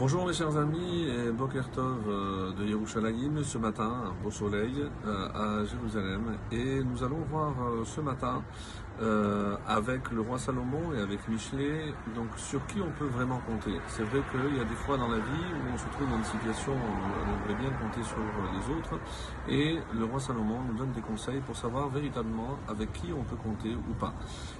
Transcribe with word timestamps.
Bonjour 0.00 0.26
mes 0.26 0.32
chers 0.32 0.56
amis 0.56 1.08
et 1.10 1.30
Boker 1.30 1.68
Tov 1.72 2.08
euh, 2.08 2.52
de 2.52 2.64
Yerushalayim 2.64 3.44
ce 3.44 3.58
matin, 3.58 3.92
un 4.06 4.22
beau 4.24 4.30
soleil 4.30 4.72
euh, 5.06 5.28
à 5.34 5.62
Jérusalem. 5.66 6.38
Et 6.50 6.82
nous 6.82 7.04
allons 7.04 7.20
voir 7.30 7.52
euh, 7.60 7.84
ce 7.84 8.00
matin 8.00 8.42
avec 9.66 10.10
le 10.10 10.20
roi 10.20 10.38
Salomon 10.38 10.92
et 10.94 11.00
avec 11.00 11.26
Michelet 11.28 11.94
donc 12.14 12.28
sur 12.36 12.64
qui 12.66 12.80
on 12.80 12.90
peut 12.98 13.06
vraiment 13.06 13.40
compter. 13.46 13.72
C'est 13.88 14.02
vrai 14.02 14.20
qu'il 14.30 14.56
y 14.56 14.60
a 14.60 14.64
des 14.64 14.74
fois 14.74 14.96
dans 14.96 15.08
la 15.08 15.16
vie 15.16 15.48
où 15.54 15.74
on 15.74 15.78
se 15.78 15.86
trouve 15.92 16.08
dans 16.08 16.18
une 16.18 16.24
situation 16.24 16.72
où 16.72 16.76
on 16.76 17.50
aimerait 17.50 17.62
bien 17.62 17.70
compter 17.78 18.02
sur 18.02 18.18
les 18.18 18.76
autres 18.76 18.98
et 19.48 19.78
le 19.98 20.04
roi 20.04 20.20
Salomon 20.20 20.60
nous 20.68 20.76
donne 20.76 20.92
des 20.92 21.00
conseils 21.00 21.40
pour 21.40 21.56
savoir 21.56 21.88
véritablement 21.88 22.58
avec 22.68 22.92
qui 22.92 23.12
on 23.12 23.22
peut 23.22 23.36
compter 23.36 23.74
ou 23.74 23.94
pas. 23.94 24.12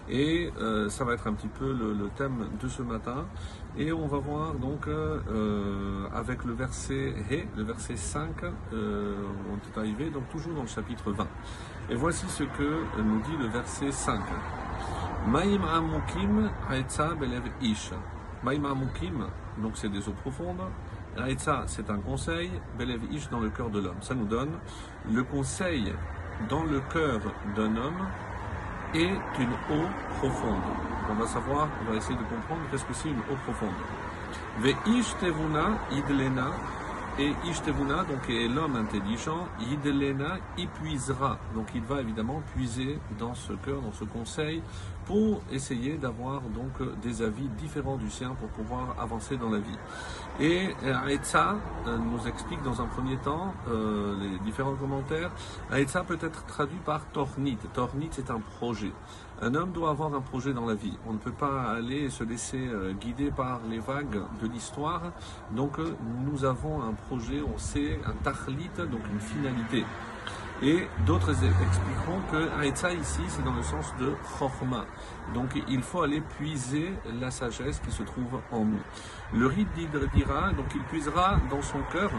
Et 0.09 0.51
ça 0.89 1.05
va 1.05 1.15
être 1.15 1.27
un 1.27 1.35
petit 1.35 1.49
peu 1.49 1.73
le, 1.73 2.11
thème 2.17 2.49
de 2.61 2.69
ce 2.69 2.83
matin 2.83 3.27
et 3.79 3.93
on 3.93 4.07
va 4.07 4.19
voir 4.19 4.55
donc 4.55 4.89
euh, 4.89 6.09
avec 6.13 6.45
le 6.45 6.53
verset 6.55 7.15
le 7.57 7.63
verset 7.63 7.97
5, 7.97 8.45
euh, 8.73 9.15
on 9.51 9.57
est 9.57 9.79
arrivé, 9.79 10.11
donc 10.11 10.29
toujours 10.29 10.55
dans 10.55 10.63
le 10.63 10.69
chapitre 10.69 11.13
20. 11.13 11.27
Et 11.91 11.97
voici 11.97 12.25
ce 12.29 12.45
que 12.45 12.85
nous 13.03 13.21
dit 13.23 13.37
le 13.37 13.49
verset 13.49 13.91
5. 13.91 14.21
Maïm 15.27 15.65
amukim 15.65 16.49
ish. 17.61 17.91
Maïm 18.45 18.65
amukim, 18.65 19.27
donc 19.59 19.73
c'est 19.75 19.89
des 19.89 20.09
eaux 20.09 20.15
profondes. 20.23 20.63
Haetza, 21.19 21.65
c'est 21.67 21.91
un 21.91 21.99
conseil. 21.99 22.53
Belev 22.79 23.01
ish 23.11 23.29
dans 23.29 23.41
le 23.41 23.51
cœur 23.51 23.71
de 23.71 23.81
l'homme. 23.81 24.01
Ça 24.03 24.15
nous 24.15 24.27
donne 24.27 24.53
le 25.13 25.25
conseil 25.25 25.93
dans 26.49 26.63
le 26.63 26.81
cœur 26.93 27.21
d'un 27.57 27.77
homme 27.77 28.07
est 28.95 29.41
une 29.41 29.53
eau 29.77 29.87
profonde. 30.19 30.63
On 31.11 31.15
va 31.15 31.27
savoir, 31.27 31.69
on 31.81 31.91
va 31.91 31.97
essayer 31.97 32.17
de 32.17 32.23
comprendre 32.23 32.63
qu'est-ce 32.71 32.85
que 32.85 32.95
c'est 32.95 33.09
une 33.09 33.19
eau 33.19 33.37
profonde. 33.45 33.75
Ve 34.61 34.75
ishtevuna 34.87 35.79
idlena 35.91 36.53
et 37.21 37.35
Ishtevuna, 37.51 38.05
donc 38.05 38.31
est 38.31 38.49
l'homme 38.49 38.77
intelligent, 38.77 39.47
Idlena, 39.71 40.39
y 40.57 40.67
puisera. 40.67 41.39
Donc 41.55 41.67
il 41.75 41.83
va 41.83 42.01
évidemment 42.01 42.43
puiser 42.55 42.99
dans 43.19 43.35
ce 43.35 43.53
cœur, 43.53 43.83
dans 43.83 43.93
ce 43.93 44.05
conseil, 44.05 44.63
pour 45.05 45.43
essayer 45.51 45.97
d'avoir 45.97 46.41
donc 46.41 46.81
des 47.03 47.21
avis 47.21 47.49
différents 47.59 47.97
du 47.97 48.09
sien 48.09 48.35
pour 48.39 48.49
pouvoir 48.51 48.95
avancer 48.99 49.37
dans 49.37 49.51
la 49.51 49.59
vie. 49.59 49.79
Et 50.39 50.71
Aetza 51.09 51.57
euh, 51.87 51.99
nous 51.99 52.29
explique 52.29 52.63
dans 52.63 52.81
un 52.81 52.87
premier 52.87 53.17
temps 53.17 53.53
euh, 53.69 54.15
les 54.21 54.39
différents 54.39 54.77
commentaires. 54.77 55.33
Aetza 55.73 56.05
peut 56.05 56.19
être 56.21 56.47
traduit 56.47 56.79
par 56.87 57.05
Tornit. 57.07 57.59
Tornit, 57.75 58.09
c'est 58.13 58.31
un 58.31 58.39
projet. 58.39 58.93
Un 59.43 59.55
homme 59.55 59.73
doit 59.73 59.91
avoir 59.91 60.15
un 60.15 60.21
projet 60.21 60.53
dans 60.53 60.67
la 60.67 60.75
vie. 60.75 60.97
On 61.09 61.15
ne 61.15 61.19
peut 61.19 61.33
pas 61.33 61.63
aller 61.73 62.09
se 62.09 62.23
laisser 62.23 62.69
euh, 62.69 62.93
guider 62.93 63.33
par 63.33 63.61
les 63.69 63.81
vagues 63.81 64.23
de 64.41 64.47
l'histoire. 64.47 65.03
Donc 65.51 65.79
nous 66.25 66.45
avons 66.45 66.83
un 66.83 66.93
projet, 66.93 67.10
on 67.13 67.59
sait, 67.59 67.99
un 68.07 68.13
tahlit, 68.23 68.71
donc 68.77 69.01
une 69.13 69.21
finalité. 69.21 69.85
Et 70.63 70.87
d'autres 71.07 71.31
expliqueront 71.31 72.21
que 72.31 72.63
Aetza 72.63 72.93
ici, 72.93 73.23
c'est 73.29 73.43
dans 73.43 73.55
le 73.55 73.63
sens 73.63 73.95
de 73.99 74.13
Chorma. 74.39 74.85
Donc 75.33 75.51
il 75.69 75.81
faut 75.81 76.03
aller 76.03 76.21
puiser 76.21 76.93
la 77.19 77.31
sagesse 77.31 77.81
qui 77.81 77.91
se 77.91 78.03
trouve 78.03 78.41
en 78.51 78.65
nous. 78.65 78.81
Le 79.33 79.47
rite 79.47 79.69
dira, 79.73 80.53
donc 80.53 80.67
il 80.75 80.83
puisera 80.83 81.41
dans 81.49 81.63
son 81.63 81.79
cœur 81.93 82.11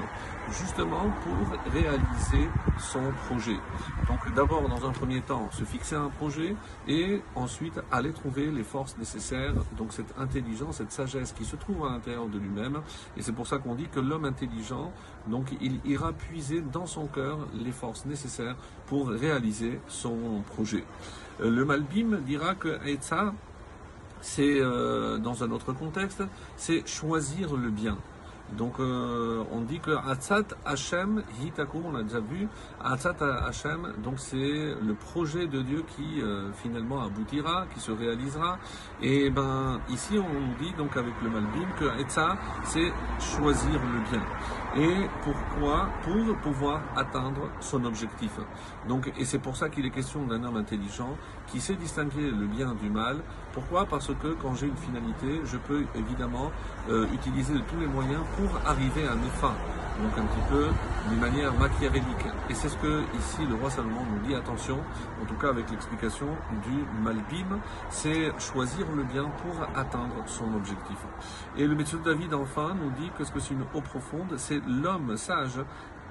justement 0.49 1.11
pour 1.23 1.71
réaliser 1.71 2.49
son 2.79 3.11
projet. 3.27 3.57
Donc 4.07 4.33
d'abord, 4.33 4.67
dans 4.69 4.87
un 4.87 4.91
premier 4.91 5.21
temps, 5.21 5.49
se 5.51 5.63
fixer 5.63 5.95
un 5.95 6.09
projet 6.09 6.55
et 6.87 7.21
ensuite 7.35 7.79
aller 7.91 8.11
trouver 8.11 8.49
les 8.49 8.63
forces 8.63 8.97
nécessaires, 8.97 9.53
donc 9.77 9.91
cette 9.91 10.17
intelligence, 10.17 10.77
cette 10.77 10.93
sagesse 10.93 11.33
qui 11.33 11.43
se 11.45 11.57
trouve 11.57 11.85
à 11.85 11.89
l'intérieur 11.89 12.27
de 12.27 12.39
lui-même. 12.39 12.79
Et 13.17 13.21
c'est 13.21 13.33
pour 13.33 13.45
ça 13.45 13.57
qu'on 13.57 13.75
dit 13.75 13.87
que 13.87 13.99
l'homme 13.99 14.25
intelligent, 14.25 14.91
donc 15.27 15.47
il 15.61 15.79
ira 15.85 16.13
puiser 16.13 16.61
dans 16.61 16.85
son 16.85 17.07
cœur 17.07 17.39
les 17.53 17.71
forces 17.71 18.05
nécessaires 18.05 18.30
pour 18.87 19.09
réaliser 19.09 19.79
son 19.87 20.43
projet. 20.53 20.83
Euh, 21.41 21.49
le 21.49 21.65
Malbim 21.65 22.17
dira 22.25 22.55
que 22.55 22.79
Etza, 22.87 23.33
c'est 24.21 24.59
euh, 24.59 25.17
dans 25.17 25.43
un 25.43 25.51
autre 25.51 25.73
contexte, 25.73 26.23
c'est 26.57 26.87
choisir 26.87 27.55
le 27.55 27.69
bien. 27.69 27.97
Donc 28.57 28.79
euh, 28.79 29.43
on 29.51 29.61
dit 29.61 29.79
que 29.79 29.91
Atzat 29.91 30.43
Hashem 30.65 31.23
Hitaku, 31.43 31.79
on 31.85 31.91
l'a 31.91 32.03
déjà 32.03 32.19
vu, 32.19 32.47
Atzat 32.83 33.15
Hashem, 33.47 33.93
donc 34.03 34.15
c'est 34.17 34.37
le 34.37 34.93
projet 34.93 35.47
de 35.47 35.61
Dieu 35.61 35.83
qui 35.95 36.21
finalement 36.55 37.03
aboutira, 37.03 37.65
qui 37.73 37.79
se 37.79 37.91
réalisera. 37.91 38.57
Et 39.01 39.29
ben 39.29 39.79
ici 39.89 40.17
on 40.17 40.63
dit 40.63 40.73
donc 40.77 40.97
avec 40.97 41.13
le 41.23 41.29
Malbim 41.29 41.67
que 41.79 42.01
Etza 42.01 42.37
c'est 42.63 42.91
choisir 43.19 43.79
le 43.79 44.09
bien. 44.09 44.23
Et 44.77 45.07
pourquoi? 45.23 45.89
Pour 46.03 46.37
pouvoir 46.37 46.81
atteindre 46.95 47.49
son 47.59 47.83
objectif. 47.83 48.31
Donc, 48.87 49.11
et 49.17 49.25
c'est 49.25 49.39
pour 49.39 49.57
ça 49.57 49.67
qu'il 49.67 49.85
est 49.85 49.89
question 49.89 50.25
d'un 50.25 50.43
homme 50.45 50.55
intelligent 50.55 51.17
qui 51.47 51.59
sait 51.59 51.75
distinguer 51.75 52.31
le 52.31 52.47
bien 52.47 52.73
du 52.75 52.89
mal. 52.89 53.17
Pourquoi? 53.51 53.85
Parce 53.85 54.07
que 54.07 54.29
quand 54.41 54.55
j'ai 54.55 54.67
une 54.67 54.77
finalité, 54.77 55.41
je 55.43 55.57
peux 55.57 55.83
évidemment 55.93 56.51
euh, 56.89 57.05
utiliser 57.13 57.53
tous 57.69 57.79
les 57.81 57.87
moyens 57.87 58.21
pour 58.37 58.40
arriver 58.65 59.05
à 59.07 59.15
mes 59.15 59.29
fins. 59.29 59.55
Donc 60.01 60.17
un 60.17 60.25
petit 60.25 60.49
peu 60.49 60.67
d'une 61.09 61.19
manière 61.19 61.53
machiavélique. 61.53 62.25
Et 62.49 62.53
c'est 62.53 62.69
ce 62.69 62.77
que 62.77 63.03
ici 63.17 63.45
le 63.47 63.55
roi 63.55 63.69
Salomon 63.69 64.03
nous 64.11 64.27
dit 64.27 64.33
attention, 64.33 64.79
en 65.21 65.25
tout 65.25 65.35
cas 65.35 65.49
avec 65.49 65.69
l'explication 65.69 66.27
du 66.63 66.85
Malbim, 67.03 67.59
c'est 67.89 68.31
choisir 68.39 68.87
le 68.95 69.03
bien 69.03 69.25
pour 69.43 69.67
atteindre 69.75 70.15
son 70.25 70.53
objectif. 70.55 70.97
Et 71.57 71.67
le 71.67 71.75
de 71.75 71.83
David 72.03 72.33
enfin 72.33 72.75
nous 72.81 72.89
dit 72.91 73.11
que 73.17 73.23
ce 73.23 73.31
que 73.31 73.39
c'est 73.39 73.53
une 73.53 73.63
eau 73.73 73.81
profonde, 73.81 74.33
c'est 74.37 74.61
l'homme 74.65 75.17
sage 75.17 75.59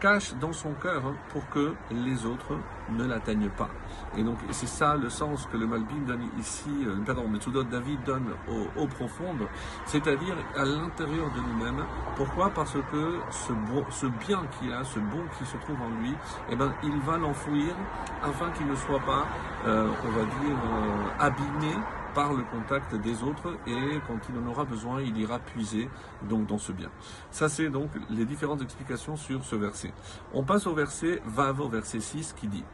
cache 0.01 0.35
dans 0.41 0.53
son 0.53 0.73
cœur 0.73 1.03
hein, 1.07 1.15
pour 1.31 1.49
que 1.51 1.75
les 1.91 2.25
autres 2.25 2.59
ne 2.91 3.05
l'atteignent 3.05 3.51
pas. 3.51 3.69
Et 4.17 4.23
donc 4.23 4.39
c'est 4.51 4.67
ça 4.69 4.97
le 4.97 5.09
sens 5.09 5.47
que 5.53 5.57
le 5.57 5.67
Malbim 5.67 6.05
donne 6.07 6.29
ici, 6.39 6.71
euh, 6.87 6.97
pardon, 7.07 7.29
Metsudot 7.29 7.63
David 7.65 8.03
donne 8.05 8.27
aux 8.49 8.81
eaux 8.81 8.87
profondes, 8.87 9.47
c'est-à-dire 9.87 10.35
à, 10.57 10.65
l'intérieur 10.65 11.31
de 11.33 11.41
nous-mêmes. 11.41 11.85
Pourquoi? 12.17 12.51
Parce 12.51 12.75
que 12.91 13.19
ce, 13.31 13.53
ce 13.91 14.07
bien 14.07 14.43
qu'il 14.59 14.73
a, 14.73 14.83
ce 14.83 14.99
bon 14.99 15.23
qui 15.39 15.45
se 15.45 15.57
trouve 15.59 15.81
en 15.81 15.91
lui, 16.01 16.15
eh 16.51 16.57
ben, 16.57 16.73
il 16.83 16.99
va 17.01 17.19
l'enfouir 17.19 17.75
afin 18.23 18.51
qu'il 18.51 18.67
ne 18.67 18.75
soit 18.75 19.01
pas, 19.01 19.27
euh, 19.67 19.89
on 20.05 20.11
va 20.11 20.25
dire, 20.25 20.57
euh, 20.57 21.25
abîmé 21.25 21.75
par 22.15 22.33
le 22.33 22.43
contact 22.45 22.95
des 22.95 23.23
autres 23.23 23.57
et 23.67 24.01
quand 24.07 24.19
il 24.29 24.39
en 24.39 24.47
aura 24.51 24.65
besoin, 24.65 25.03
il 25.03 25.17
ira 25.19 25.39
puiser 25.39 25.89
donc 26.29 26.47
dans 26.47 26.59
ce 26.59 26.73
bien. 26.73 26.91
Ça 27.31 27.49
c'est 27.49 27.69
donc 27.69 27.91
les 28.09 28.25
différentes 28.25 28.63
explications 28.63 29.17
sur 29.17 29.45
ce 29.45 29.57
verset. 29.57 29.93
On 30.33 30.45
passe 30.45 30.67
au 30.67 30.75
verset 30.75 31.21
Vav, 31.27 31.61
au 31.61 31.69
verset 31.69 32.01
6 32.01 32.35
qui 32.35 32.49
dit 32.49 32.65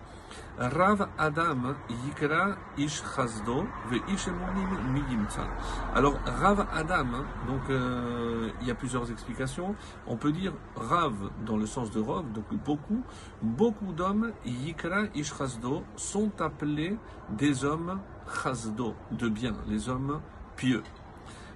Rav 0.59 1.09
Adam 1.19 1.75
Yikra 2.07 2.57
Ish 2.79 3.03
Chazdo 3.15 3.67
Ve 3.91 4.01
Miyimta. 4.93 5.47
Alors 5.95 6.19
Rav 6.25 6.67
Adam, 6.73 7.25
donc 7.47 7.61
euh, 7.69 8.51
il 8.63 8.67
y 8.67 8.71
a 8.71 8.75
plusieurs 8.75 9.11
explications. 9.11 9.75
On 10.07 10.17
peut 10.17 10.33
dire 10.33 10.53
Rav 10.75 11.13
dans 11.45 11.57
le 11.59 11.67
sens 11.67 11.91
de 11.91 12.01
Rov, 12.01 12.33
donc 12.33 12.47
beaucoup. 12.65 13.03
Beaucoup 13.43 13.93
d'hommes 13.93 14.33
Yikra 14.47 15.05
Ish 15.15 15.35
Chazdo 15.37 15.83
sont 15.97 16.41
appelés 16.41 16.97
des 17.31 17.65
hommes 17.65 18.01
chazdo, 18.29 18.95
de 19.13 19.29
bien, 19.29 19.55
les 19.69 19.89
hommes 19.89 20.21
pieux. 20.57 20.83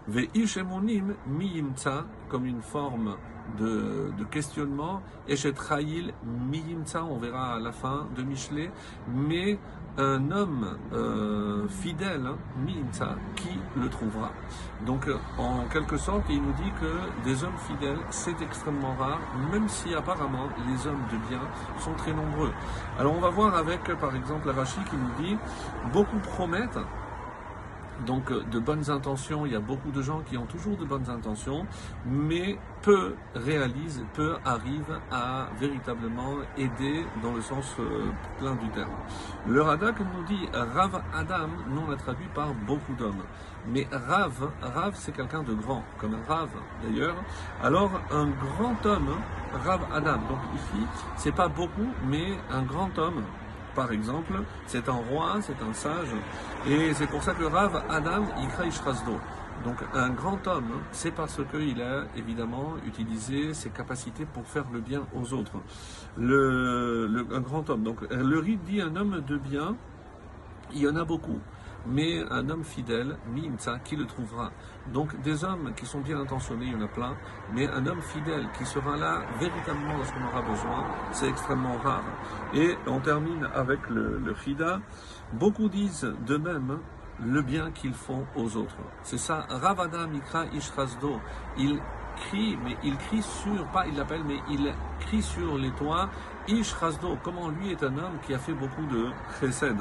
Ve'ishemonim 0.08 1.14
miyimtza, 1.26 2.04
comme 2.28 2.46
une 2.46 2.62
forme 2.62 3.16
de, 3.58 4.12
de 4.18 4.24
questionnement, 4.24 5.02
Eshet 5.28 5.54
Chayil 5.68 6.12
miyimtza, 6.50 7.04
on 7.04 7.18
verra 7.18 7.54
à 7.54 7.58
la 7.58 7.72
fin 7.72 8.06
de 8.16 8.22
Michelet, 8.22 8.70
mais 9.14 9.58
un 9.98 10.30
homme 10.30 10.76
euh, 10.92 11.68
fidèle, 11.68 12.26
hein, 12.26 13.16
qui 13.36 13.58
le 13.76 13.88
trouvera. 13.88 14.30
Donc, 14.86 15.06
en 15.36 15.64
quelque 15.72 15.96
sorte, 15.96 16.24
il 16.30 16.40
nous 16.40 16.52
dit 16.52 16.72
que 16.80 17.28
des 17.28 17.44
hommes 17.44 17.58
fidèles, 17.66 17.98
c'est 18.10 18.40
extrêmement 18.40 18.94
rare, 18.94 19.20
même 19.52 19.68
si 19.68 19.94
apparemment 19.94 20.48
les 20.68 20.86
hommes 20.86 21.02
de 21.12 21.28
bien 21.28 21.40
sont 21.78 21.92
très 21.94 22.12
nombreux. 22.12 22.52
Alors, 22.98 23.14
on 23.14 23.20
va 23.20 23.30
voir 23.30 23.54
avec, 23.54 23.82
par 23.98 24.14
exemple, 24.14 24.48
Rachid 24.50 24.84
qui 24.84 24.96
nous 24.96 25.24
dit, 25.26 25.36
beaucoup 25.92 26.18
promettent, 26.18 26.78
donc 28.06 28.32
de 28.32 28.58
bonnes 28.58 28.90
intentions, 28.90 29.46
il 29.46 29.52
y 29.52 29.56
a 29.56 29.60
beaucoup 29.60 29.90
de 29.90 30.02
gens 30.02 30.20
qui 30.20 30.36
ont 30.36 30.46
toujours 30.46 30.76
de 30.76 30.84
bonnes 30.84 31.08
intentions, 31.08 31.66
mais 32.06 32.58
peu 32.82 33.14
réalisent, 33.34 34.04
peu 34.14 34.36
arrivent 34.44 34.98
à 35.10 35.48
véritablement 35.58 36.36
aider 36.56 37.04
dans 37.22 37.32
le 37.32 37.40
sens 37.40 37.76
euh, 37.78 38.10
plein 38.38 38.54
du 38.54 38.68
terme. 38.70 38.90
Le 39.48 39.62
Radak 39.62 39.96
nous 40.00 40.24
dit 40.24 40.48
Rav 40.52 41.02
Adam, 41.14 41.48
nous 41.68 41.82
on 41.86 41.90
l'a 41.90 41.96
traduit 41.96 42.28
par 42.34 42.54
beaucoup 42.66 42.94
d'hommes. 42.94 43.22
Mais 43.68 43.86
Rav, 43.92 44.50
Rav 44.62 44.94
c'est 44.94 45.12
quelqu'un 45.12 45.42
de 45.42 45.52
grand, 45.54 45.84
comme 45.98 46.16
Rav 46.28 46.48
d'ailleurs. 46.82 47.16
Alors 47.62 47.90
un 48.10 48.28
grand 48.28 48.86
homme, 48.86 49.16
Rav 49.64 49.80
Adam, 49.92 50.18
donc 50.28 50.38
ici, 50.54 50.86
c'est 51.16 51.34
pas 51.34 51.48
beaucoup, 51.48 51.88
mais 52.08 52.38
un 52.50 52.62
grand 52.62 52.96
homme, 52.98 53.22
par 53.74 53.92
exemple, 53.92 54.32
c'est 54.66 54.88
un 54.88 55.00
roi, 55.10 55.38
c'est 55.42 55.60
un 55.62 55.72
sage, 55.72 56.08
et 56.66 56.92
c'est 56.94 57.06
pour 57.06 57.22
ça 57.22 57.34
que 57.34 57.44
Rav 57.44 57.82
Adam 57.88 58.24
Ikra 58.42 58.66
Ishrasdo. 58.66 59.18
Donc 59.64 59.76
un 59.92 60.08
grand 60.10 60.46
homme, 60.46 60.80
c'est 60.90 61.10
parce 61.10 61.40
qu'il 61.50 61.82
a 61.82 62.04
évidemment 62.16 62.76
utilisé 62.86 63.52
ses 63.52 63.68
capacités 63.70 64.24
pour 64.24 64.46
faire 64.46 64.64
le 64.72 64.80
bien 64.80 65.02
aux 65.14 65.34
autres. 65.34 65.58
Un 66.18 67.40
grand 67.40 67.68
homme. 67.68 67.82
Donc 67.82 68.00
le 68.10 68.38
rite 68.38 68.64
dit 68.64 68.80
un 68.80 68.96
homme 68.96 69.22
de 69.26 69.36
bien, 69.36 69.76
il 70.72 70.80
y 70.80 70.88
en 70.88 70.96
a 70.96 71.04
beaucoup 71.04 71.38
mais 71.86 72.22
un 72.30 72.48
homme 72.48 72.64
fidèle, 72.64 73.16
Mimtsa, 73.32 73.78
qui 73.84 73.96
le 73.96 74.06
trouvera. 74.06 74.50
Donc 74.92 75.20
des 75.22 75.44
hommes 75.44 75.72
qui 75.76 75.86
sont 75.86 76.00
bien 76.00 76.18
intentionnés, 76.20 76.66
il 76.66 76.72
y 76.72 76.76
en 76.76 76.82
a 76.82 76.88
plein, 76.88 77.16
mais 77.54 77.68
un 77.68 77.86
homme 77.86 78.02
fidèle 78.02 78.48
qui 78.56 78.64
sera 78.66 78.96
là 78.96 79.22
véritablement 79.38 79.96
lorsqu'on 79.96 80.24
aura 80.24 80.42
besoin, 80.42 80.84
c'est 81.12 81.28
extrêmement 81.28 81.76
rare. 81.76 82.04
Et 82.54 82.76
on 82.86 83.00
termine 83.00 83.48
avec 83.54 83.88
le, 83.88 84.18
le. 84.18 84.34
Beaucoup 85.34 85.68
disent 85.68 86.12
de 86.26 86.36
même 86.36 86.78
le 87.24 87.42
bien 87.42 87.70
qu'ils 87.70 87.94
font 87.94 88.24
aux 88.36 88.56
autres. 88.56 88.76
C'est 89.02 89.18
ça, 89.18 89.46
Ravada 89.48 90.06
Mikra 90.06 90.46
Ishrasdo. 90.46 91.20
Il 91.58 91.78
crie, 92.16 92.58
mais 92.64 92.76
il 92.82 92.96
crie 92.96 93.22
sur, 93.22 93.66
pas 93.72 93.86
il 93.86 93.96
l'appelle, 93.96 94.22
mais 94.26 94.38
il 94.48 94.72
crie 95.00 95.22
sur 95.22 95.56
les 95.56 95.70
toits, 95.72 96.08
Ish 96.50 96.72
Rasdo, 96.72 97.16
comment 97.22 97.48
lui 97.48 97.70
est 97.70 97.82
un 97.84 97.96
homme 97.96 98.18
qui 98.26 98.34
a 98.34 98.38
fait 98.38 98.52
beaucoup 98.52 98.84
de 98.86 99.10
chesed. 99.38 99.76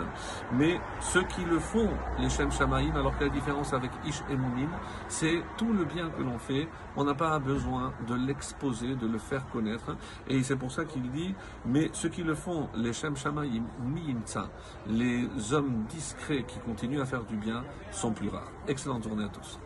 Mais 0.54 0.80
ceux 1.00 1.24
qui 1.24 1.44
le 1.44 1.57
font, 1.57 1.89
les 2.19 2.30
Shem 2.30 2.51
Shamaim, 2.51 2.95
alors 2.95 3.18
que 3.18 3.24
la 3.24 3.31
différence 3.31 3.74
avec 3.74 3.89
Ish 4.06 4.21
et 4.30 4.36
Mounim, 4.36 4.69
c'est 5.07 5.42
tout 5.57 5.74
le 5.74 5.83
bien 5.83 6.10
que 6.12 6.21
l'on 6.21 6.38
fait, 6.38 6.68
on 6.95 7.04
n'a 7.06 7.16
pas 7.16 7.39
besoin 7.39 7.92
de 8.07 8.13
l'exposer, 8.13 8.95
de 8.95 9.07
le 9.07 9.18
faire 9.18 9.48
connaître. 9.50 9.98
Et 10.27 10.44
c'est 10.44 10.57
pour 10.57 10.71
ça 10.71 10.86
qu'il 10.86 11.10
dit, 11.10 11.33
mais 11.66 11.89
ceux 11.92 12.10
qui 12.10 12.21
le 12.21 12.36
font, 12.36 12.69
les 12.75 12.94
Shem 12.94 13.18
Shamaim, 13.18 13.63
Miyimtsa, 13.81 14.50
les 14.88 15.27
hommes 15.51 15.86
discrets 15.89 16.44
qui 16.44 16.60
continuent 16.60 17.01
à 17.01 17.06
faire 17.06 17.24
du 17.24 17.36
bien, 17.36 17.63
sont 17.92 18.12
plus 18.12 18.30
rares. 18.30 18.51
Excellente 18.68 19.04
journée 19.04 19.24
à 19.24 19.30
tous. 19.30 19.60